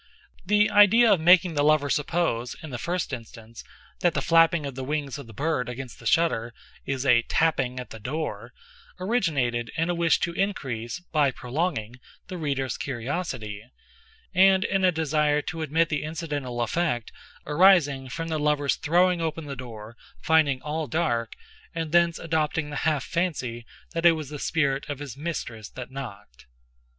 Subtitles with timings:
[0.43, 3.63] The idea of making the lover suppose, in the first instance,
[3.99, 6.55] that the flapping of the wings of the bird against the shutter,
[6.87, 8.51] is a "tapping" at the door,
[8.99, 11.97] originated in a wish to increase, by prolonging,
[12.29, 13.63] the reader's curiosity,
[14.33, 17.11] and in a desire to admit the incidental effect
[17.45, 21.33] arising from the lover's throwing open the door, finding all dark,
[21.75, 25.91] and thence adopting the half fancy that it was the spirit of his mistress that
[25.91, 26.47] knocked.